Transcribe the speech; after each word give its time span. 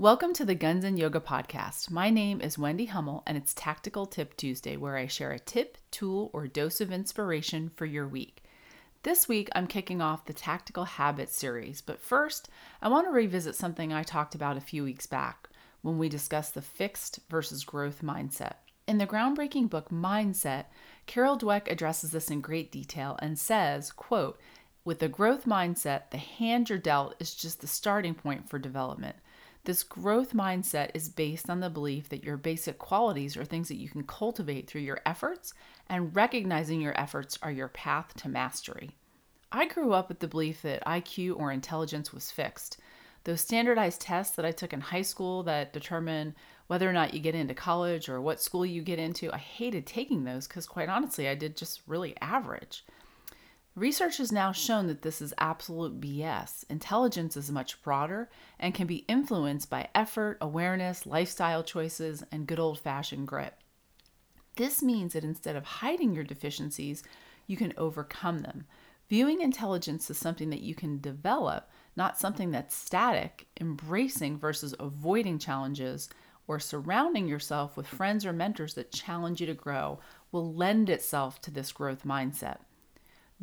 Welcome 0.00 0.32
to 0.32 0.46
the 0.46 0.54
Guns 0.54 0.82
and 0.82 0.98
Yoga 0.98 1.20
podcast. 1.20 1.90
My 1.90 2.08
name 2.08 2.40
is 2.40 2.56
Wendy 2.56 2.86
Hummel, 2.86 3.22
and 3.26 3.36
it's 3.36 3.52
Tactical 3.52 4.06
Tip 4.06 4.34
Tuesday, 4.34 4.78
where 4.78 4.96
I 4.96 5.06
share 5.06 5.32
a 5.32 5.38
tip, 5.38 5.76
tool, 5.90 6.30
or 6.32 6.46
dose 6.46 6.80
of 6.80 6.90
inspiration 6.90 7.70
for 7.76 7.84
your 7.84 8.08
week. 8.08 8.42
This 9.02 9.28
week, 9.28 9.50
I'm 9.54 9.66
kicking 9.66 10.00
off 10.00 10.24
the 10.24 10.32
Tactical 10.32 10.84
Habits 10.84 11.36
series, 11.36 11.82
but 11.82 12.00
first, 12.00 12.48
I 12.80 12.88
want 12.88 13.08
to 13.08 13.12
revisit 13.12 13.56
something 13.56 13.92
I 13.92 14.02
talked 14.02 14.34
about 14.34 14.56
a 14.56 14.62
few 14.62 14.84
weeks 14.84 15.06
back 15.06 15.50
when 15.82 15.98
we 15.98 16.08
discussed 16.08 16.54
the 16.54 16.62
fixed 16.62 17.20
versus 17.28 17.62
growth 17.62 18.00
mindset. 18.02 18.54
In 18.88 18.96
the 18.96 19.06
groundbreaking 19.06 19.68
book 19.68 19.90
Mindset, 19.90 20.64
Carol 21.04 21.36
Dweck 21.36 21.70
addresses 21.70 22.12
this 22.12 22.30
in 22.30 22.40
great 22.40 22.72
detail 22.72 23.18
and 23.20 23.38
says, 23.38 23.92
quote, 23.92 24.40
with 24.82 25.02
a 25.02 25.08
growth 25.08 25.44
mindset, 25.44 26.10
the 26.10 26.16
hand 26.16 26.70
you're 26.70 26.78
dealt 26.78 27.16
is 27.20 27.34
just 27.34 27.60
the 27.60 27.66
starting 27.66 28.14
point 28.14 28.48
for 28.48 28.58
development. 28.58 29.16
This 29.64 29.82
growth 29.82 30.32
mindset 30.32 30.90
is 30.94 31.10
based 31.10 31.50
on 31.50 31.60
the 31.60 31.68
belief 31.68 32.08
that 32.08 32.24
your 32.24 32.38
basic 32.38 32.78
qualities 32.78 33.36
are 33.36 33.44
things 33.44 33.68
that 33.68 33.76
you 33.76 33.90
can 33.90 34.04
cultivate 34.04 34.66
through 34.68 34.80
your 34.80 35.00
efforts, 35.04 35.52
and 35.88 36.16
recognizing 36.16 36.80
your 36.80 36.98
efforts 36.98 37.38
are 37.42 37.52
your 37.52 37.68
path 37.68 38.14
to 38.18 38.28
mastery. 38.28 38.96
I 39.52 39.66
grew 39.66 39.92
up 39.92 40.08
with 40.08 40.20
the 40.20 40.28
belief 40.28 40.62
that 40.62 40.84
IQ 40.86 41.36
or 41.36 41.52
intelligence 41.52 42.12
was 42.12 42.30
fixed. 42.30 42.78
Those 43.24 43.42
standardized 43.42 44.00
tests 44.00 44.34
that 44.36 44.46
I 44.46 44.52
took 44.52 44.72
in 44.72 44.80
high 44.80 45.02
school 45.02 45.42
that 45.42 45.74
determine 45.74 46.34
whether 46.68 46.88
or 46.88 46.92
not 46.92 47.12
you 47.12 47.20
get 47.20 47.34
into 47.34 47.52
college 47.52 48.08
or 48.08 48.20
what 48.20 48.40
school 48.40 48.64
you 48.64 48.80
get 48.80 48.98
into, 48.98 49.32
I 49.32 49.38
hated 49.38 49.86
taking 49.86 50.24
those 50.24 50.46
because, 50.46 50.66
quite 50.66 50.88
honestly, 50.88 51.28
I 51.28 51.34
did 51.34 51.56
just 51.56 51.82
really 51.86 52.16
average. 52.22 52.84
Research 53.80 54.18
has 54.18 54.30
now 54.30 54.52
shown 54.52 54.88
that 54.88 55.00
this 55.00 55.22
is 55.22 55.32
absolute 55.38 56.02
BS. 56.02 56.64
Intelligence 56.68 57.34
is 57.34 57.50
much 57.50 57.82
broader 57.82 58.28
and 58.58 58.74
can 58.74 58.86
be 58.86 59.06
influenced 59.08 59.70
by 59.70 59.88
effort, 59.94 60.36
awareness, 60.42 61.06
lifestyle 61.06 61.64
choices, 61.64 62.22
and 62.30 62.46
good 62.46 62.60
old 62.60 62.78
fashioned 62.78 63.26
grit. 63.26 63.54
This 64.56 64.82
means 64.82 65.14
that 65.14 65.24
instead 65.24 65.56
of 65.56 65.64
hiding 65.64 66.14
your 66.14 66.24
deficiencies, 66.24 67.02
you 67.46 67.56
can 67.56 67.72
overcome 67.78 68.40
them. 68.40 68.66
Viewing 69.08 69.40
intelligence 69.40 70.10
as 70.10 70.18
something 70.18 70.50
that 70.50 70.60
you 70.60 70.74
can 70.74 71.00
develop, 71.00 71.70
not 71.96 72.18
something 72.18 72.50
that's 72.50 72.76
static, 72.76 73.46
embracing 73.62 74.38
versus 74.38 74.74
avoiding 74.78 75.38
challenges, 75.38 76.10
or 76.46 76.60
surrounding 76.60 77.26
yourself 77.26 77.78
with 77.78 77.86
friends 77.86 78.26
or 78.26 78.34
mentors 78.34 78.74
that 78.74 78.92
challenge 78.92 79.40
you 79.40 79.46
to 79.46 79.54
grow, 79.54 80.00
will 80.32 80.52
lend 80.52 80.90
itself 80.90 81.40
to 81.40 81.50
this 81.50 81.72
growth 81.72 82.04
mindset. 82.04 82.58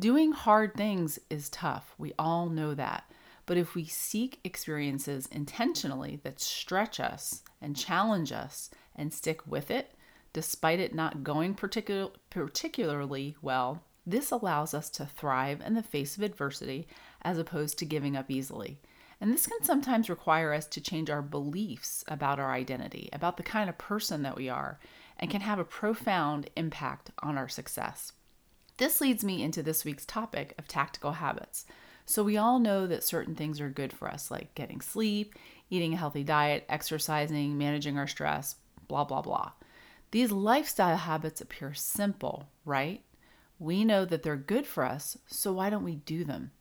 Doing 0.00 0.30
hard 0.30 0.74
things 0.74 1.18
is 1.28 1.48
tough. 1.48 1.92
We 1.98 2.12
all 2.16 2.48
know 2.48 2.72
that. 2.74 3.10
But 3.46 3.56
if 3.56 3.74
we 3.74 3.84
seek 3.84 4.38
experiences 4.44 5.26
intentionally 5.32 6.20
that 6.22 6.38
stretch 6.38 7.00
us 7.00 7.42
and 7.60 7.76
challenge 7.76 8.30
us 8.30 8.70
and 8.94 9.12
stick 9.12 9.44
with 9.44 9.72
it, 9.72 9.94
despite 10.32 10.78
it 10.78 10.94
not 10.94 11.24
going 11.24 11.54
particular, 11.54 12.10
particularly 12.30 13.36
well, 13.42 13.82
this 14.06 14.30
allows 14.30 14.72
us 14.72 14.88
to 14.90 15.04
thrive 15.04 15.60
in 15.66 15.74
the 15.74 15.82
face 15.82 16.16
of 16.16 16.22
adversity 16.22 16.86
as 17.22 17.36
opposed 17.36 17.76
to 17.78 17.84
giving 17.84 18.16
up 18.16 18.30
easily. 18.30 18.78
And 19.20 19.32
this 19.32 19.48
can 19.48 19.64
sometimes 19.64 20.08
require 20.08 20.54
us 20.54 20.66
to 20.66 20.80
change 20.80 21.10
our 21.10 21.22
beliefs 21.22 22.04
about 22.06 22.38
our 22.38 22.52
identity, 22.52 23.08
about 23.12 23.36
the 23.36 23.42
kind 23.42 23.68
of 23.68 23.78
person 23.78 24.22
that 24.22 24.36
we 24.36 24.48
are, 24.48 24.78
and 25.18 25.28
can 25.28 25.40
have 25.40 25.58
a 25.58 25.64
profound 25.64 26.50
impact 26.54 27.10
on 27.20 27.36
our 27.36 27.48
success. 27.48 28.12
This 28.78 29.00
leads 29.00 29.24
me 29.24 29.42
into 29.42 29.62
this 29.62 29.84
week's 29.84 30.06
topic 30.06 30.54
of 30.56 30.68
tactical 30.68 31.12
habits. 31.12 31.66
So, 32.06 32.22
we 32.22 32.36
all 32.36 32.58
know 32.58 32.86
that 32.86 33.04
certain 33.04 33.34
things 33.34 33.60
are 33.60 33.68
good 33.68 33.92
for 33.92 34.08
us, 34.08 34.30
like 34.30 34.54
getting 34.54 34.80
sleep, 34.80 35.34
eating 35.68 35.92
a 35.92 35.96
healthy 35.98 36.24
diet, 36.24 36.64
exercising, 36.68 37.58
managing 37.58 37.98
our 37.98 38.06
stress, 38.06 38.54
blah, 38.86 39.04
blah, 39.04 39.20
blah. 39.20 39.52
These 40.12 40.30
lifestyle 40.30 40.96
habits 40.96 41.40
appear 41.40 41.74
simple, 41.74 42.48
right? 42.64 43.02
We 43.58 43.84
know 43.84 44.04
that 44.04 44.22
they're 44.22 44.36
good 44.36 44.66
for 44.66 44.84
us, 44.84 45.18
so 45.26 45.52
why 45.52 45.70
don't 45.70 45.84
we 45.84 45.96
do 45.96 46.24
them? 46.24 46.52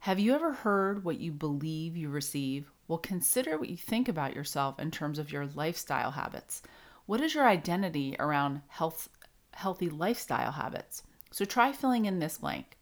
Have 0.00 0.20
you 0.20 0.34
ever 0.34 0.52
heard 0.52 1.02
what 1.02 1.18
you 1.18 1.32
believe 1.32 1.96
you 1.96 2.10
receive? 2.10 2.70
Well, 2.86 2.98
consider 2.98 3.56
what 3.56 3.70
you 3.70 3.78
think 3.78 4.06
about 4.06 4.36
yourself 4.36 4.78
in 4.78 4.90
terms 4.90 5.18
of 5.18 5.32
your 5.32 5.46
lifestyle 5.46 6.10
habits. 6.10 6.62
What 7.06 7.22
is 7.22 7.34
your 7.34 7.48
identity 7.48 8.14
around 8.20 8.60
health, 8.68 9.08
healthy 9.54 9.88
lifestyle 9.88 10.52
habits? 10.52 11.02
So 11.34 11.44
try 11.44 11.72
filling 11.72 12.04
in 12.04 12.20
this 12.20 12.38
blank. 12.38 12.78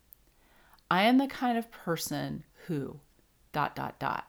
I 0.91 1.05
am 1.05 1.17
the 1.17 1.27
kind 1.27 1.57
of 1.57 1.71
person 1.71 2.45
who 2.67 3.01
dot 3.51 3.75
dot 3.75 3.99
dot 3.99 4.29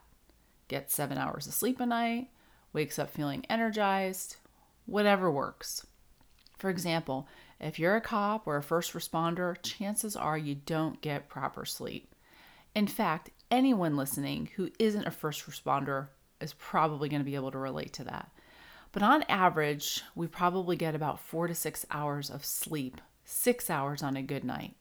gets 0.70 0.96
7 0.96 1.18
hours 1.18 1.46
of 1.46 1.54
sleep 1.54 1.82
a 1.82 1.86
night, 1.86 2.30
wakes 2.72 2.98
up 2.98 3.10
feeling 3.10 3.46
energized, 3.50 4.38
whatever 4.86 5.30
works. 5.30 5.86
For 6.58 6.70
example, 6.70 7.28
if 7.60 7.78
you're 7.78 7.98
a 7.98 8.02
cop 8.02 8.48
or 8.48 8.56
a 8.56 8.64
first 8.64 8.94
responder, 8.94 9.58
chances 9.62 10.16
are 10.16 10.38
you 10.38 10.56
don't 10.56 11.02
get 11.02 11.28
proper 11.28 11.66
sleep. 11.66 12.16
In 12.74 12.88
fact, 12.88 13.30
anyone 13.52 13.98
listening 13.98 14.52
who 14.56 14.72
isn't 14.80 15.06
a 15.06 15.12
first 15.12 15.46
responder 15.48 16.08
is 16.40 16.54
probably 16.54 17.10
going 17.10 17.20
to 17.20 17.26
be 17.30 17.36
able 17.36 17.52
to 17.52 17.58
relate 17.58 17.92
to 17.92 18.06
that. 18.06 18.32
But 18.94 19.04
on 19.04 19.24
average, 19.24 20.02
we 20.16 20.28
probably 20.28 20.78
get 20.78 20.96
about 20.96 21.20
four 21.20 21.48
to 21.48 21.54
six 21.54 21.86
hours 21.92 22.30
of 22.30 22.46
sleep 22.46 23.02
six 23.26 23.70
hours 23.70 24.04
on 24.04 24.16
a 24.18 24.22
good 24.22 24.44
night. 24.44 24.76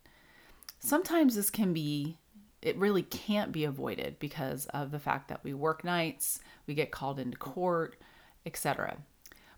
Sometimes 0.79 1.35
this 1.35 1.51
can 1.51 1.73
be, 1.73 2.19
it 2.61 2.77
really 2.77 3.03
can't 3.03 3.53
be 3.53 3.65
avoided 3.65 4.19
because 4.19 4.67
of 4.67 4.91
the 4.91 4.99
fact 4.99 5.29
that 5.29 5.45
we 5.45 5.55
work 5.55 5.85
nights, 5.85 6.41
we 6.67 6.75
get 6.75 6.91
called 6.91 7.19
into 7.19 7.37
court, 7.37 7.97
etc. 8.45 8.99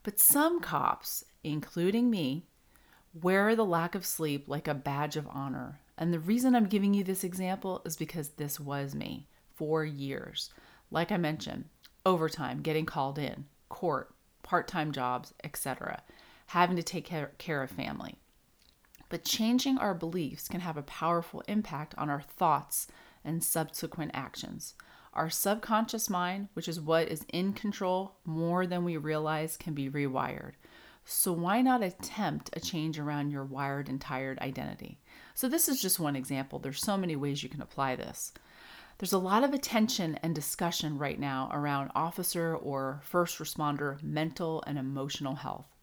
But 0.03 0.21
some 0.21 0.61
cops, 0.61 1.25
including 1.43 2.11
me, 2.11 2.45
wear 3.15 3.55
the 3.57 3.65
lack 3.65 3.95
of 3.95 4.05
sleep 4.05 4.49
like 4.49 4.69
a 4.69 4.75
badge 4.75 5.17
of 5.17 5.29
honor. 5.29 5.81
And 5.97 6.13
the 6.13 6.19
reason 6.19 6.55
I'm 6.55 6.67
giving 6.67 6.93
you 6.93 7.05
this 7.05 7.25
example 7.25 7.81
is 7.85 7.97
because 7.97 8.31
this 8.31 8.59
was 8.59 8.95
me 8.95 9.29
for 9.55 9.85
years. 9.85 10.51
Like 10.91 11.13
I 11.13 11.17
mentioned, 11.17 11.67
overtime, 12.05 12.61
getting 12.61 12.87
called 12.87 13.19
in, 13.19 13.47
court, 13.69 14.15
part 14.43 14.69
time 14.69 14.93
jobs, 14.93 15.33
etc., 15.43 16.03
having 16.47 16.77
to 16.77 16.83
take 16.83 17.05
care, 17.05 17.33
care 17.39 17.63
of 17.63 17.71
family. 17.71 18.17
But 19.15 19.23
changing 19.23 19.79
our 19.79 19.95
beliefs 19.95 20.49
can 20.49 20.59
have 20.59 20.77
a 20.77 20.83
powerful 20.83 21.45
impact 21.47 21.95
on 21.97 22.11
our 22.11 22.21
thoughts 22.21 22.89
and 23.25 23.45
subsequent 23.45 24.11
actions. 24.13 24.75
Our 25.13 25.31
subconscious 25.31 26.11
mind, 26.11 26.49
which 26.55 26.67
is 26.67 26.81
what 26.81 27.07
is 27.07 27.25
in 27.29 27.53
control 27.53 28.17
more 28.25 28.67
than 28.67 28.83
we 28.83 28.97
realize, 28.97 29.57
can 29.57 29.73
be 29.73 29.89
rewired. 29.89 30.55
So, 31.05 31.33
why 31.33 31.63
not 31.63 31.81
attempt 31.81 32.51
a 32.55 32.61
change 32.61 32.99
around 32.99 33.31
your 33.31 33.45
wired 33.45 33.89
and 33.89 34.01
tired 34.01 34.41
identity? 34.41 34.99
So, 35.33 35.49
this 35.49 35.69
is 35.69 35.81
just 35.81 36.01
one 36.01 36.17
example. 36.17 36.59
There's 36.59 36.85
so 36.85 36.97
many 36.97 37.15
ways 37.15 37.45
you 37.45 37.49
can 37.49 37.63
apply 37.63 37.95
this. 37.95 38.33
There's 38.99 39.13
a 39.13 39.19
lot 39.19 39.45
of 39.45 39.55
attention 39.55 40.19
and 40.25 40.35
discussion 40.35 40.99
right 40.99 41.21
now 41.21 41.51
around 41.53 41.93
officer 41.95 42.57
or 42.57 43.01
first 43.05 43.39
responder 43.39 44.03
mental 44.03 44.65
and 44.67 44.77
emotional 44.77 45.37
health 45.37 45.74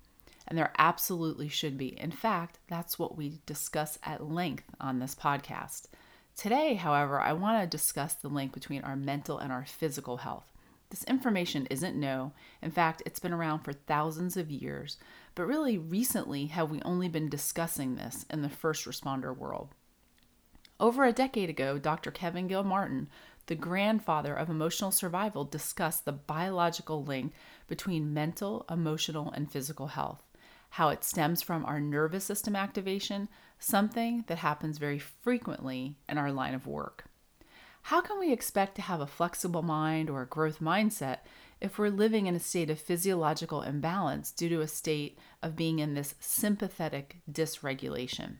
and 0.47 0.57
there 0.57 0.73
absolutely 0.77 1.47
should 1.47 1.77
be. 1.77 1.99
In 1.99 2.11
fact, 2.11 2.59
that's 2.67 2.97
what 2.97 3.17
we 3.17 3.39
discuss 3.45 3.97
at 4.03 4.29
length 4.29 4.65
on 4.79 4.99
this 4.99 5.15
podcast. 5.15 5.87
Today, 6.35 6.75
however, 6.75 7.19
I 7.19 7.33
want 7.33 7.61
to 7.61 7.77
discuss 7.77 8.13
the 8.13 8.29
link 8.29 8.53
between 8.53 8.83
our 8.83 8.95
mental 8.95 9.37
and 9.37 9.51
our 9.51 9.65
physical 9.65 10.17
health. 10.17 10.51
This 10.89 11.03
information 11.05 11.67
isn't 11.67 11.97
new. 11.97 12.31
In 12.61 12.71
fact, 12.71 13.03
it's 13.05 13.19
been 13.19 13.31
around 13.31 13.59
for 13.59 13.73
thousands 13.73 14.35
of 14.35 14.51
years, 14.51 14.97
but 15.35 15.45
really 15.45 15.77
recently 15.77 16.47
have 16.47 16.69
we 16.69 16.81
only 16.81 17.07
been 17.07 17.29
discussing 17.29 17.95
this 17.95 18.25
in 18.29 18.41
the 18.41 18.49
first 18.49 18.85
responder 18.85 19.35
world. 19.35 19.69
Over 20.79 21.05
a 21.05 21.13
decade 21.13 21.49
ago, 21.49 21.77
Dr. 21.77 22.11
Kevin 22.11 22.47
Gilmartin, 22.47 23.07
the 23.45 23.55
grandfather 23.55 24.33
of 24.33 24.49
emotional 24.49 24.91
survival, 24.91 25.45
discussed 25.45 26.05
the 26.05 26.11
biological 26.11 27.03
link 27.03 27.33
between 27.67 28.13
mental, 28.13 28.65
emotional, 28.69 29.31
and 29.31 29.51
physical 29.51 29.87
health 29.87 30.23
how 30.71 30.89
it 30.89 31.03
stems 31.03 31.41
from 31.41 31.65
our 31.65 31.81
nervous 31.81 32.23
system 32.23 32.55
activation, 32.55 33.27
something 33.59 34.23
that 34.27 34.37
happens 34.37 34.77
very 34.77 34.99
frequently 34.99 35.97
in 36.07 36.17
our 36.17 36.31
line 36.31 36.53
of 36.53 36.65
work. 36.65 37.05
How 37.83 37.99
can 37.99 38.19
we 38.19 38.31
expect 38.31 38.75
to 38.75 38.81
have 38.81 39.01
a 39.01 39.07
flexible 39.07 39.63
mind 39.63 40.09
or 40.09 40.21
a 40.21 40.27
growth 40.27 40.59
mindset 40.59 41.19
if 41.59 41.77
we're 41.77 41.89
living 41.89 42.27
in 42.27 42.35
a 42.35 42.39
state 42.39 42.69
of 42.69 42.79
physiological 42.79 43.61
imbalance 43.61 44.31
due 44.31 44.47
to 44.49 44.61
a 44.61 44.67
state 44.67 45.17
of 45.43 45.57
being 45.57 45.79
in 45.79 45.93
this 45.93 46.15
sympathetic 46.19 47.17
dysregulation? 47.29 48.37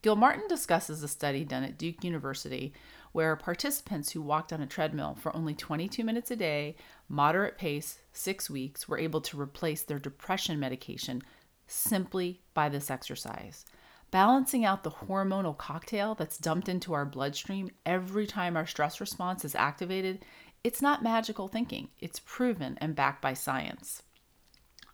Gilmartin 0.00 0.48
discusses 0.48 1.02
a 1.02 1.08
study 1.08 1.44
done 1.44 1.64
at 1.64 1.78
Duke 1.78 2.02
University 2.02 2.72
where 3.12 3.36
participants 3.36 4.10
who 4.10 4.22
walked 4.22 4.52
on 4.52 4.60
a 4.60 4.66
treadmill 4.66 5.16
for 5.20 5.34
only 5.36 5.54
22 5.54 6.02
minutes 6.02 6.30
a 6.30 6.36
day, 6.36 6.76
moderate 7.08 7.56
pace, 7.56 7.98
six 8.12 8.50
weeks, 8.50 8.88
were 8.88 8.98
able 8.98 9.20
to 9.20 9.40
replace 9.40 9.82
their 9.82 9.98
depression 9.98 10.58
medication 10.58 11.22
simply 11.66 12.40
by 12.52 12.68
this 12.68 12.90
exercise. 12.90 13.64
Balancing 14.10 14.64
out 14.64 14.84
the 14.84 14.90
hormonal 14.90 15.56
cocktail 15.56 16.14
that's 16.14 16.38
dumped 16.38 16.68
into 16.68 16.92
our 16.92 17.04
bloodstream 17.04 17.70
every 17.84 18.26
time 18.26 18.56
our 18.56 18.66
stress 18.66 19.00
response 19.00 19.44
is 19.44 19.54
activated 19.54 20.24
It's 20.62 20.80
not 20.80 21.02
magical 21.02 21.48
thinking, 21.48 21.88
it's 21.98 22.20
proven 22.24 22.78
and 22.80 22.94
backed 22.94 23.20
by 23.20 23.34
science. 23.34 24.02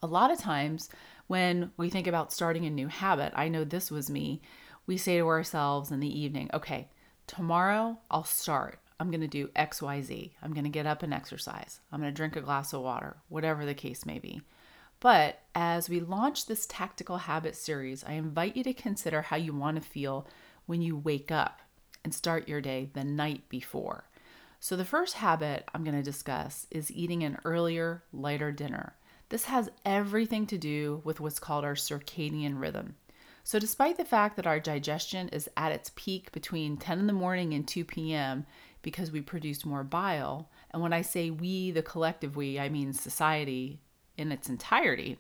A 0.02 0.06
lot 0.06 0.30
of 0.30 0.38
times 0.38 0.88
when 1.26 1.70
we 1.76 1.90
think 1.90 2.06
about 2.06 2.32
starting 2.32 2.66
a 2.66 2.70
new 2.70 2.88
habit, 2.88 3.32
I 3.36 3.48
know 3.48 3.62
this 3.62 3.90
was 3.90 4.10
me, 4.10 4.40
we 4.86 4.96
say 4.96 5.18
to 5.18 5.28
ourselves 5.28 5.92
in 5.92 6.00
the 6.00 6.20
evening, 6.20 6.50
okay, 6.52 6.88
tomorrow 7.28 7.98
I'll 8.10 8.24
start. 8.24 8.80
I'm 8.98 9.10
going 9.10 9.20
to 9.20 9.28
do 9.28 9.48
XYZ. 9.48 10.32
I'm 10.42 10.52
going 10.52 10.64
to 10.64 10.70
get 10.70 10.86
up 10.86 11.02
and 11.02 11.14
exercise. 11.14 11.80
I'm 11.92 12.00
going 12.00 12.12
to 12.12 12.16
drink 12.16 12.34
a 12.34 12.40
glass 12.40 12.72
of 12.72 12.82
water, 12.82 13.16
whatever 13.28 13.64
the 13.64 13.74
case 13.74 14.04
may 14.04 14.18
be. 14.18 14.42
But 15.00 15.40
as 15.54 15.88
we 15.88 15.98
launch 16.00 16.44
this 16.44 16.66
tactical 16.66 17.16
habit 17.16 17.56
series, 17.56 18.04
I 18.04 18.12
invite 18.12 18.54
you 18.54 18.62
to 18.64 18.74
consider 18.74 19.22
how 19.22 19.36
you 19.36 19.54
want 19.54 19.82
to 19.82 19.88
feel 19.88 20.26
when 20.66 20.82
you 20.82 20.96
wake 20.96 21.32
up 21.32 21.60
and 22.04 22.14
start 22.14 22.48
your 22.48 22.60
day 22.60 22.90
the 22.92 23.02
night 23.02 23.48
before. 23.48 24.04
So, 24.62 24.76
the 24.76 24.84
first 24.84 25.14
habit 25.14 25.66
I'm 25.74 25.84
going 25.84 25.96
to 25.96 26.02
discuss 26.02 26.66
is 26.70 26.92
eating 26.92 27.22
an 27.22 27.38
earlier, 27.46 28.04
lighter 28.12 28.52
dinner. 28.52 28.94
This 29.30 29.44
has 29.44 29.70
everything 29.86 30.46
to 30.48 30.58
do 30.58 31.00
with 31.02 31.18
what's 31.18 31.38
called 31.38 31.64
our 31.64 31.74
circadian 31.74 32.60
rhythm. 32.60 32.96
So, 33.42 33.58
despite 33.58 33.96
the 33.96 34.04
fact 34.04 34.36
that 34.36 34.46
our 34.46 34.60
digestion 34.60 35.30
is 35.30 35.48
at 35.56 35.72
its 35.72 35.92
peak 35.96 36.30
between 36.32 36.76
10 36.76 36.98
in 36.98 37.06
the 37.06 37.14
morning 37.14 37.54
and 37.54 37.66
2 37.66 37.86
p.m., 37.86 38.44
because 38.82 39.10
we 39.10 39.22
produce 39.22 39.64
more 39.64 39.84
bile, 39.84 40.50
and 40.72 40.82
when 40.82 40.92
I 40.92 41.00
say 41.00 41.30
we, 41.30 41.70
the 41.70 41.82
collective 41.82 42.36
we, 42.36 42.58
I 42.58 42.68
mean 42.68 42.92
society 42.92 43.80
in 44.20 44.30
its 44.30 44.48
entirety, 44.48 45.18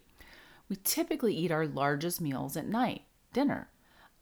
we 0.68 0.76
typically 0.84 1.34
eat 1.34 1.50
our 1.50 1.66
largest 1.66 2.20
meals 2.20 2.56
at 2.56 2.66
night, 2.66 3.02
dinner. 3.32 3.68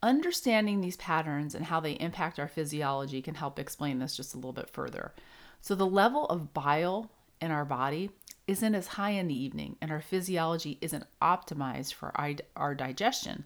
Understanding 0.02 0.80
these 0.80 0.96
patterns 0.96 1.54
and 1.54 1.66
how 1.66 1.80
they 1.80 1.92
impact 1.92 2.38
our 2.38 2.48
physiology 2.48 3.20
can 3.20 3.34
help 3.34 3.58
explain 3.58 3.98
this 3.98 4.16
just 4.16 4.32
a 4.32 4.36
little 4.36 4.52
bit 4.52 4.70
further. 4.70 5.12
So, 5.60 5.74
the 5.74 5.86
level 5.86 6.26
of 6.26 6.54
bile 6.54 7.10
in 7.40 7.50
our 7.50 7.64
body 7.64 8.10
isn't 8.46 8.74
as 8.74 8.86
high 8.86 9.10
in 9.10 9.26
the 9.26 9.42
evening, 9.42 9.76
and 9.82 9.90
our 9.90 10.00
physiology 10.00 10.78
isn't 10.80 11.04
optimized 11.20 11.94
for 11.94 12.12
our 12.56 12.74
digestion. 12.74 13.44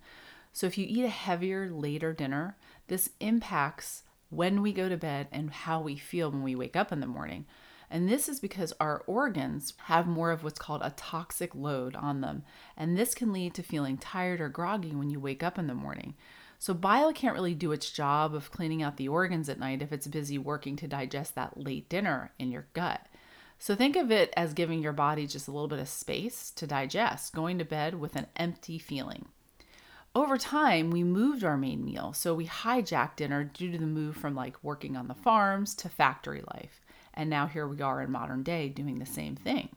So, 0.53 0.67
if 0.67 0.77
you 0.77 0.87
eat 0.87 1.05
a 1.05 1.09
heavier, 1.09 1.71
later 1.71 2.13
dinner, 2.13 2.59
this 2.89 3.11
impacts 3.19 4.03
when 4.29 4.61
we 4.61 4.73
go 4.73 4.89
to 4.91 4.97
bed 4.97 5.29
and 5.33 5.51
how 5.51 5.81
we 5.81 5.97
feel 5.97 6.31
when 6.31 6.43
we 6.43 6.55
wake 6.55 6.77
up 6.77 6.93
in 6.93 7.01
the 7.01 7.07
morning. 7.07 7.47
And 7.93 8.09
this 8.09 8.27
is 8.27 8.41
because 8.41 8.73
our 8.81 9.05
organs 9.07 9.75
have 9.85 10.07
more 10.07 10.31
of 10.31 10.43
what's 10.43 10.59
called 10.59 10.81
a 10.83 10.95
toxic 10.97 11.55
load 11.55 11.95
on 11.95 12.23
them. 12.23 12.43
And 12.75 12.97
this 12.97 13.15
can 13.15 13.35
lead 13.35 13.53
to 13.55 13.63
feeling 13.63 13.99
tired 13.99 14.41
or 14.41 14.49
groggy 14.49 14.95
when 14.95 15.11
you 15.11 15.21
wake 15.21 15.43
up 15.43 15.59
in 15.59 15.67
the 15.67 15.75
morning. 15.75 16.15
So, 16.59 16.73
bile 16.73 17.13
can't 17.13 17.35
really 17.35 17.55
do 17.55 17.71
its 17.71 17.91
job 17.91 18.35
of 18.35 18.51
cleaning 18.51 18.83
out 18.83 18.97
the 18.97 19.09
organs 19.09 19.51
at 19.51 19.59
night 19.59 19.83
if 19.83 19.93
it's 19.93 20.07
busy 20.07 20.39
working 20.39 20.75
to 20.77 20.89
digest 20.89 21.35
that 21.35 21.59
late 21.59 21.89
dinner 21.91 22.33
in 22.39 22.51
your 22.51 22.67
gut. 22.73 23.07
So, 23.59 23.75
think 23.75 23.95
of 23.95 24.11
it 24.11 24.33
as 24.39 24.55
giving 24.55 24.83
your 24.83 24.95
body 24.95 25.27
just 25.27 25.47
a 25.47 25.51
little 25.51 25.69
bit 25.69 25.79
of 25.79 25.89
space 25.89 26.51
to 26.53 26.67
digest, 26.67 27.35
going 27.35 27.59
to 27.59 27.65
bed 27.65 28.01
with 28.01 28.17
an 28.17 28.27
empty 28.37 28.79
feeling. 28.79 29.27
Over 30.15 30.39
time, 30.39 30.91
we 30.91 31.03
moved 31.03 31.45
our 31.45 31.57
main 31.57 31.85
meal, 31.85 32.13
so 32.13 32.35
we 32.35 32.47
hijacked 32.47 33.17
dinner 33.17 33.45
due 33.45 33.73
to 33.73 33.79
the 33.79 33.87
move 33.87 34.17
from 34.17 34.35
like 34.35 34.63
working 34.63 34.97
on 34.97 35.09
the 35.09 35.15
farms 35.15 35.75
to 35.77 35.89
factory 35.89 36.43
life. 36.55 36.82
And 37.15 37.29
now 37.29 37.47
here 37.47 37.67
we 37.67 37.81
are 37.81 38.01
in 38.01 38.11
modern 38.11 38.43
day 38.43 38.69
doing 38.69 38.99
the 38.99 39.07
same 39.07 39.37
thing. 39.37 39.69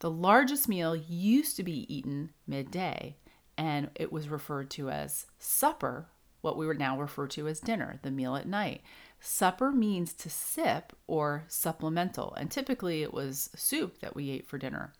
The 0.00 0.10
largest 0.10 0.68
meal 0.68 0.94
used 0.94 1.56
to 1.56 1.64
be 1.64 1.92
eaten 1.92 2.30
midday, 2.46 3.16
and 3.56 3.90
it 3.94 4.12
was 4.12 4.28
referred 4.28 4.70
to 4.70 4.90
as 4.90 5.26
supper, 5.38 6.08
what 6.40 6.56
we 6.56 6.66
would 6.66 6.78
now 6.78 6.98
refer 6.98 7.26
to 7.26 7.48
as 7.48 7.58
dinner, 7.58 7.98
the 8.02 8.10
meal 8.10 8.36
at 8.36 8.46
night. 8.46 8.82
Supper 9.20 9.72
means 9.72 10.12
to 10.12 10.30
sip 10.30 10.92
or 11.08 11.44
supplemental, 11.48 12.32
and 12.34 12.50
typically 12.50 13.02
it 13.02 13.12
was 13.12 13.50
soup 13.56 13.98
that 13.98 14.14
we 14.14 14.30
ate 14.30 14.46
for 14.46 14.58
dinner. 14.58 14.92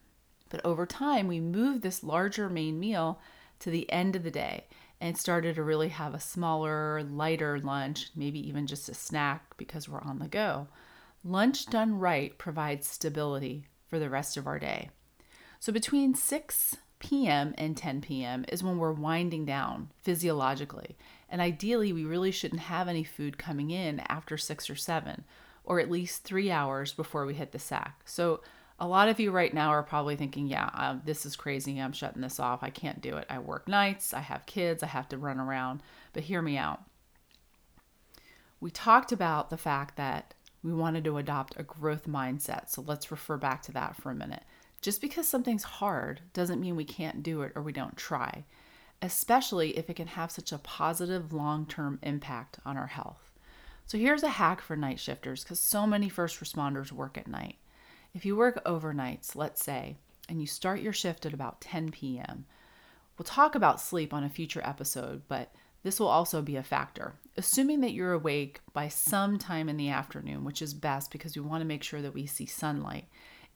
But 0.48 0.64
over 0.64 0.86
time, 0.86 1.28
we 1.28 1.38
moved 1.38 1.82
this 1.82 2.02
larger 2.02 2.48
main 2.48 2.80
meal 2.80 3.20
to 3.60 3.70
the 3.70 3.90
end 3.92 4.16
of 4.16 4.24
the 4.24 4.30
day 4.30 4.66
and 5.00 5.16
started 5.16 5.54
to 5.54 5.62
really 5.62 5.90
have 5.90 6.14
a 6.14 6.20
smaller, 6.20 7.04
lighter 7.04 7.60
lunch, 7.60 8.10
maybe 8.16 8.46
even 8.48 8.66
just 8.66 8.88
a 8.88 8.94
snack 8.94 9.56
because 9.56 9.88
we're 9.88 10.00
on 10.00 10.18
the 10.18 10.28
go. 10.28 10.66
Lunch 11.24 11.66
done 11.66 11.98
right 11.98 12.36
provides 12.38 12.86
stability 12.86 13.66
for 13.86 13.98
the 13.98 14.10
rest 14.10 14.36
of 14.36 14.46
our 14.46 14.58
day. 14.58 14.90
So 15.60 15.72
between 15.72 16.14
6 16.14 16.76
p.m. 16.98 17.54
and 17.58 17.76
10 17.76 18.00
p.m. 18.00 18.44
is 18.48 18.62
when 18.62 18.78
we're 18.78 18.92
winding 18.92 19.44
down 19.44 19.90
physiologically. 20.02 20.96
And 21.28 21.40
ideally, 21.40 21.92
we 21.92 22.04
really 22.04 22.30
shouldn't 22.30 22.62
have 22.62 22.88
any 22.88 23.04
food 23.04 23.38
coming 23.38 23.70
in 23.70 24.00
after 24.08 24.36
6 24.36 24.70
or 24.70 24.76
7, 24.76 25.24
or 25.64 25.80
at 25.80 25.90
least 25.90 26.24
three 26.24 26.50
hours 26.50 26.92
before 26.92 27.26
we 27.26 27.34
hit 27.34 27.52
the 27.52 27.58
sack. 27.58 28.00
So, 28.04 28.40
a 28.80 28.86
lot 28.86 29.08
of 29.08 29.18
you 29.18 29.32
right 29.32 29.52
now 29.52 29.70
are 29.70 29.82
probably 29.82 30.14
thinking, 30.14 30.46
yeah, 30.46 30.70
um, 30.72 31.02
this 31.04 31.26
is 31.26 31.34
crazy. 31.34 31.80
I'm 31.80 31.92
shutting 31.92 32.22
this 32.22 32.38
off. 32.38 32.62
I 32.62 32.70
can't 32.70 33.00
do 33.00 33.16
it. 33.16 33.26
I 33.28 33.40
work 33.40 33.66
nights, 33.66 34.14
I 34.14 34.20
have 34.20 34.46
kids, 34.46 34.84
I 34.84 34.86
have 34.86 35.08
to 35.08 35.18
run 35.18 35.40
around. 35.40 35.82
But 36.12 36.22
hear 36.22 36.40
me 36.40 36.56
out. 36.56 36.84
We 38.60 38.70
talked 38.70 39.10
about 39.10 39.50
the 39.50 39.56
fact 39.56 39.96
that 39.96 40.34
we 40.62 40.72
wanted 40.72 41.04
to 41.04 41.18
adopt 41.18 41.58
a 41.58 41.62
growth 41.62 42.06
mindset. 42.06 42.68
So, 42.68 42.82
let's 42.82 43.10
refer 43.10 43.36
back 43.36 43.62
to 43.62 43.72
that 43.72 43.96
for 43.96 44.10
a 44.10 44.14
minute. 44.14 44.42
Just 44.80 45.00
because 45.00 45.26
something's 45.26 45.64
hard 45.64 46.20
doesn't 46.32 46.60
mean 46.60 46.76
we 46.76 46.84
can't 46.84 47.22
do 47.22 47.42
it 47.42 47.52
or 47.54 47.62
we 47.62 47.72
don't 47.72 47.96
try, 47.96 48.44
especially 49.02 49.76
if 49.76 49.90
it 49.90 49.96
can 49.96 50.08
have 50.08 50.30
such 50.30 50.52
a 50.52 50.58
positive 50.58 51.32
long 51.32 51.66
term 51.66 51.98
impact 52.02 52.58
on 52.64 52.76
our 52.76 52.86
health. 52.86 53.32
So, 53.86 53.98
here's 53.98 54.22
a 54.22 54.28
hack 54.28 54.60
for 54.60 54.76
night 54.76 55.00
shifters 55.00 55.42
because 55.42 55.60
so 55.60 55.86
many 55.86 56.08
first 56.08 56.40
responders 56.40 56.92
work 56.92 57.16
at 57.16 57.28
night. 57.28 57.56
If 58.14 58.24
you 58.24 58.36
work 58.36 58.64
overnights, 58.64 59.36
let's 59.36 59.62
say, 59.62 59.96
and 60.28 60.40
you 60.40 60.46
start 60.46 60.80
your 60.80 60.92
shift 60.92 61.24
at 61.26 61.32
about 61.32 61.60
10 61.60 61.90
p.m., 61.90 62.46
we'll 63.16 63.24
talk 63.24 63.54
about 63.54 63.80
sleep 63.80 64.12
on 64.12 64.24
a 64.24 64.28
future 64.28 64.60
episode, 64.64 65.22
but 65.28 65.52
this 65.88 65.98
will 65.98 66.08
also 66.08 66.42
be 66.42 66.56
a 66.56 66.62
factor. 66.62 67.14
Assuming 67.38 67.80
that 67.80 67.94
you're 67.94 68.12
awake 68.12 68.60
by 68.74 68.88
some 68.88 69.38
time 69.38 69.70
in 69.70 69.78
the 69.78 69.88
afternoon, 69.88 70.44
which 70.44 70.60
is 70.60 70.74
best 70.74 71.10
because 71.10 71.34
we 71.34 71.40
want 71.40 71.62
to 71.62 71.66
make 71.66 71.82
sure 71.82 72.02
that 72.02 72.12
we 72.12 72.26
see 72.26 72.44
sunlight 72.44 73.06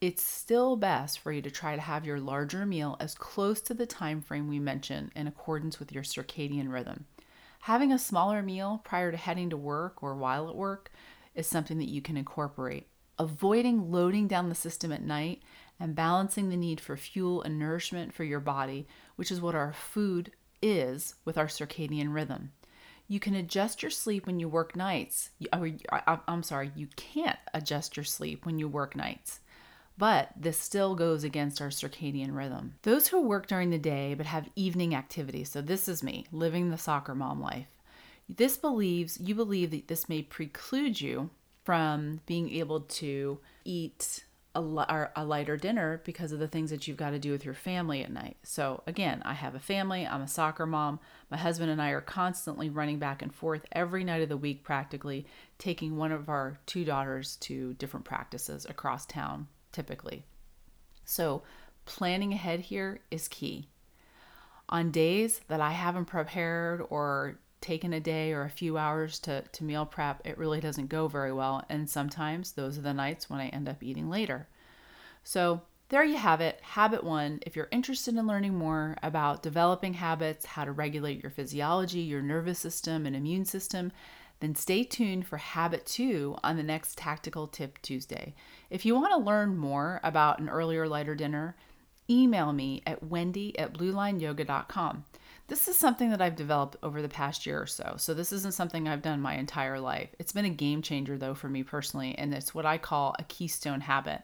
it's 0.03 0.25
still 0.25 0.75
best 0.75 1.21
for 1.21 1.31
you 1.31 1.41
to 1.41 1.51
try 1.51 1.77
to 1.77 1.81
have 1.81 2.05
your 2.05 2.19
larger 2.19 2.67
meal 2.67 2.97
as 2.99 3.15
close 3.15 3.61
to 3.61 3.73
the 3.73 3.87
time 3.87 4.21
frame 4.21 4.49
we 4.49 4.59
mentioned 4.59 5.13
in 5.15 5.29
accordance 5.29 5.79
with 5.79 5.93
your 5.93 6.03
circadian 6.03 6.73
rhythm. 6.73 7.05
Having 7.61 7.93
a 7.93 8.01
smaller 8.01 8.43
meal 8.43 8.81
prior 8.83 9.13
to 9.13 9.17
heading 9.17 9.49
to 9.51 9.57
work 9.57 10.03
or 10.03 10.17
while 10.17 10.49
at 10.49 10.57
work 10.57 10.91
is 11.37 11.47
something 11.47 11.79
that 11.79 11.89
you 11.89 12.03
can 12.03 12.17
incorporate. 12.17 12.89
Avoiding 13.17 13.93
loading 13.93 14.27
down 14.27 14.49
the 14.49 14.57
system 14.57 14.91
at 14.91 15.05
night 15.05 15.41
and 15.79 15.95
balancing 15.95 16.49
the 16.49 16.57
need 16.57 16.81
for 16.81 16.97
fuel 16.97 17.41
and 17.43 17.57
nourishment 17.57 18.13
for 18.13 18.25
your 18.25 18.41
body, 18.41 18.89
which 19.15 19.31
is 19.31 19.41
what 19.41 19.55
our 19.55 19.73
food 19.73 20.33
is 20.63 21.17
with 21.25 21.37
our 21.37 21.47
circadian 21.47 22.15
rhythm. 22.15 22.53
You 23.09 23.21
can 23.21 23.35
adjust 23.35 23.83
your 23.83 23.91
sleep 23.91 24.27
when 24.27 24.41
you 24.41 24.49
work 24.49 24.75
nights. 24.75 25.31
I'm 25.53 26.43
sorry, 26.43 26.73
you 26.75 26.87
can't 26.97 27.39
adjust 27.53 27.97
your 27.97 28.05
sleep 28.05 28.47
when 28.47 28.59
you 28.59 28.69
work 28.69 28.97
nights 28.97 29.41
but 29.99 30.31
this 30.37 30.59
still 30.59 30.95
goes 30.95 31.25
against 31.25 31.61
our 31.61 31.69
circadian 31.69 32.35
rhythm. 32.35 32.75
Those 32.83 33.09
who 33.09 33.21
work 33.21 33.47
during 33.47 33.71
the 33.71 33.79
day 33.79 34.15
but 34.15 34.27
have 34.27 34.49
evening 34.57 34.95
activities, 34.95 35.51
so 35.51 35.61
this 35.61 35.89
is 35.89 36.03
me 36.03 36.27
living 36.33 36.71
the 36.71 36.79
soccer 36.79 37.15
mom 37.15 37.41
life. 37.41 37.69
This 38.29 38.57
believes 38.57 39.21
you 39.21 39.35
believe 39.35 39.71
that 39.73 39.89
this 39.89 40.09
may 40.09 40.23
preclude 40.23 41.01
you 41.01 41.31
from 41.65 42.21
being 42.27 42.51
able 42.51 42.81
to 42.81 43.39
eat 43.65 44.25
a, 44.55 45.09
a 45.17 45.25
lighter 45.25 45.57
dinner 45.57 46.03
because 46.05 46.33
of 46.33 46.39
the 46.39 46.49
things 46.49 46.71
that 46.71 46.87
you've 46.87 46.97
got 46.97 47.11
to 47.11 47.19
do 47.19 47.33
with 47.33 47.45
your 47.45 47.55
family 47.55 48.03
at 48.03 48.13
night. 48.13 48.37
So, 48.43 48.83
again, 48.87 49.23
I 49.25 49.35
have 49.35 49.55
a 49.55 49.61
family, 49.61 50.07
I'm 50.07 50.23
a 50.23 50.29
soccer 50.29 50.67
mom. 50.67 51.01
My 51.31 51.37
husband 51.37 51.71
and 51.71 51.81
I 51.81 51.91
are 51.91 52.01
constantly 52.01 52.69
running 52.69 52.99
back 52.99 53.23
and 53.23 53.35
forth 53.35 53.65
every 53.73 54.05
night 54.05 54.23
of 54.23 54.29
the 54.29 54.37
week, 54.37 54.63
practically 54.63 55.27
taking 55.59 55.97
one 55.97 56.13
of 56.13 56.29
our 56.29 56.59
two 56.67 56.85
daughters 56.85 57.37
to 57.37 57.75
different 57.75 58.05
practices 58.05 58.67
across 58.69 59.07
town 59.07 59.49
typically. 59.73 60.25
So, 61.05 61.43
planning 61.87 62.33
ahead 62.33 62.61
here 62.61 63.01
is 63.11 63.29
key. 63.29 63.69
On 64.69 64.91
days 64.91 65.41
that 65.49 65.61
I 65.61 65.73
haven't 65.73 66.07
prepared 66.07 66.83
or 66.89 67.39
taken 67.63 67.93
a 67.93 68.01
day 68.01 68.33
or 68.33 68.43
a 68.43 68.51
few 68.51 68.77
hours 68.77 69.19
to, 69.21 69.43
to 69.43 69.65
meal 69.65 69.87
prep, 69.87 70.21
it 70.27 70.37
really 70.37 70.61
doesn't 70.61 70.89
go 70.89 71.09
very 71.09 71.33
well. 71.33 71.65
And 71.69 71.89
sometimes 71.89 72.53
those 72.53 72.77
are 72.77 72.83
the 72.83 72.93
nights 72.93 73.31
when 73.31 73.41
I 73.41 73.49
end 73.49 73.69
up 73.69 73.83
eating 73.83 74.11
later. 74.11 74.49
So, 75.25 75.63
there 75.89 76.05
you 76.05 76.17
have 76.17 76.41
it. 76.41 76.59
Habit 76.63 77.05
one. 77.05 77.41
If 77.43 77.55
you're 77.55 77.69
interested 77.71 78.17
in 78.17 78.27
learning 78.27 78.55
more 78.55 78.97
about 79.03 79.43
developing 79.43 79.93
habits, 79.93 80.47
how 80.47 80.65
to 80.65 80.73
regulate 80.73 81.23
your 81.23 81.31
physiology, 81.31 82.01
your 82.01 82.23
nervous 82.23 82.59
system, 82.59 83.05
and 83.05 83.15
immune 83.15 83.45
system, 83.45 83.93
then 84.41 84.55
stay 84.55 84.85
tuned 84.85 85.27
for 85.27 85.37
Habit 85.37 85.85
2 85.85 86.37
on 86.43 86.57
the 86.57 86.63
next 86.63 86.97
Tactical 86.97 87.47
Tip 87.47 87.79
Tuesday. 87.83 88.35
If 88.71 88.87
you 88.87 88.95
want 88.95 89.13
to 89.13 89.19
learn 89.19 89.59
more 89.59 90.01
about 90.03 90.41
an 90.41 90.49
earlier 90.49 90.89
lighter 90.89 91.15
dinner, 91.15 91.57
email 92.09 92.53
me 92.53 92.83
at 92.87 93.05
wendy 93.05 93.57
at 93.59 93.75
bluelineyoga.com. 93.75 95.05
This 95.53 95.69
is 95.69 95.77
something 95.77 96.09
that 96.09 96.23
I've 96.23 96.35
developed 96.35 96.79
over 96.83 97.03
the 97.03 97.11
past 97.11 97.45
year 97.45 97.61
or 97.61 97.67
so. 97.67 97.97
So, 97.99 98.15
this 98.15 98.33
isn't 98.33 98.55
something 98.55 98.89
I've 98.89 99.03
done 99.03 99.21
my 99.21 99.35
entire 99.35 99.79
life. 99.79 100.09
It's 100.19 100.33
been 100.33 100.47
a 100.47 100.49
game 100.49 100.81
changer, 100.81 101.19
though, 101.19 101.35
for 101.35 101.51
me 101.51 101.63
personally, 101.63 102.17
and 102.17 102.33
it's 102.33 102.55
what 102.55 102.65
I 102.65 102.79
call 102.79 103.15
a 103.19 103.25
keystone 103.25 103.83
habit. 103.83 104.23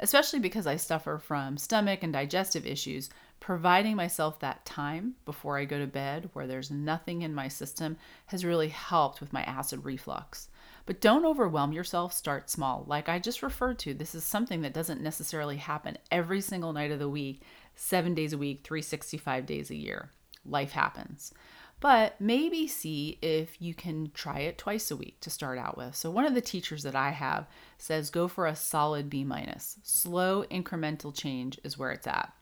Especially 0.00 0.40
because 0.40 0.66
I 0.66 0.74
suffer 0.74 1.18
from 1.18 1.58
stomach 1.58 2.02
and 2.02 2.12
digestive 2.12 2.66
issues, 2.66 3.08
providing 3.38 3.94
myself 3.94 4.40
that 4.40 4.66
time 4.66 5.14
before 5.24 5.58
I 5.58 5.64
go 5.64 5.78
to 5.78 5.86
bed 5.86 6.30
where 6.32 6.48
there's 6.48 6.72
nothing 6.72 7.22
in 7.22 7.32
my 7.32 7.46
system 7.46 7.96
has 8.26 8.44
really 8.44 8.70
helped 8.70 9.20
with 9.20 9.32
my 9.32 9.44
acid 9.44 9.84
reflux. 9.84 10.48
But 10.86 11.00
don't 11.00 11.24
overwhelm 11.24 11.72
yourself, 11.72 12.12
start 12.12 12.50
small. 12.50 12.82
Like 12.88 13.08
I 13.08 13.20
just 13.20 13.44
referred 13.44 13.78
to, 13.78 13.94
this 13.94 14.12
is 14.12 14.24
something 14.24 14.62
that 14.62 14.74
doesn't 14.74 15.00
necessarily 15.00 15.58
happen 15.58 15.98
every 16.10 16.40
single 16.40 16.72
night 16.72 16.90
of 16.90 16.98
the 16.98 17.08
week, 17.08 17.42
seven 17.76 18.12
days 18.12 18.32
a 18.32 18.38
week, 18.38 18.64
365 18.64 19.46
days 19.46 19.70
a 19.70 19.76
year 19.76 20.10
life 20.46 20.72
happens. 20.72 21.32
But 21.80 22.18
maybe 22.20 22.66
see 22.66 23.18
if 23.20 23.60
you 23.60 23.74
can 23.74 24.10
try 24.14 24.40
it 24.40 24.56
twice 24.56 24.90
a 24.90 24.96
week 24.96 25.20
to 25.20 25.28
start 25.28 25.58
out 25.58 25.76
with. 25.76 25.94
So, 25.94 26.10
one 26.10 26.24
of 26.24 26.34
the 26.34 26.40
teachers 26.40 26.82
that 26.84 26.96
I 26.96 27.10
have 27.10 27.46
says 27.76 28.08
go 28.10 28.26
for 28.26 28.46
a 28.46 28.56
solid 28.56 29.10
B 29.10 29.22
minus. 29.22 29.76
Slow 29.82 30.44
incremental 30.44 31.14
change 31.14 31.58
is 31.62 31.76
where 31.76 31.90
it's 31.90 32.06
at. 32.06 32.32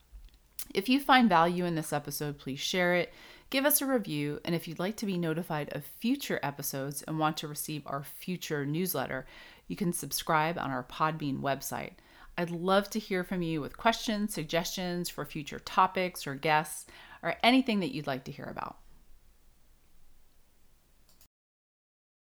If 0.73 0.87
you 0.87 0.99
find 0.99 1.27
value 1.27 1.65
in 1.65 1.75
this 1.75 1.91
episode, 1.91 2.39
please 2.39 2.59
share 2.59 2.95
it, 2.95 3.13
give 3.49 3.65
us 3.65 3.81
a 3.81 3.85
review, 3.85 4.39
and 4.45 4.55
if 4.55 4.67
you'd 4.67 4.79
like 4.79 4.95
to 4.97 5.05
be 5.05 5.17
notified 5.17 5.73
of 5.73 5.83
future 5.83 6.39
episodes 6.41 7.03
and 7.03 7.19
want 7.19 7.37
to 7.37 7.47
receive 7.47 7.83
our 7.85 8.03
future 8.03 8.65
newsletter, 8.65 9.25
you 9.67 9.75
can 9.75 9.93
subscribe 9.93 10.57
on 10.57 10.71
our 10.71 10.83
Podbean 10.83 11.41
website. 11.41 11.93
I'd 12.37 12.51
love 12.51 12.89
to 12.91 12.99
hear 12.99 13.23
from 13.23 13.41
you 13.41 13.61
with 13.61 13.77
questions, 13.77 14.33
suggestions 14.33 15.09
for 15.09 15.25
future 15.25 15.59
topics 15.59 16.25
or 16.25 16.35
guests 16.35 16.85
or 17.21 17.35
anything 17.43 17.79
that 17.81 17.93
you'd 17.93 18.07
like 18.07 18.23
to 18.25 18.31
hear 18.31 18.45
about. 18.45 18.77